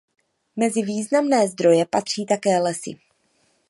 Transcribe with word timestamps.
Mezi 0.55 0.81
významné 0.81 1.47
zdroje 1.47 1.85
patří 1.85 2.25
také 2.25 2.59
lesy. 2.59 2.95